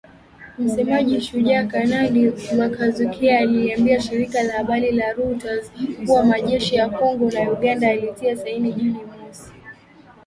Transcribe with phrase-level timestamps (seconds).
[0.59, 5.71] Msemaji wa Shujaa, Kanali Mak Hazukay, aliliambia shirika la habari la Reuters
[6.05, 9.51] kuwa majeshi ya Kongo na Uganda yalitia saini Juni mosi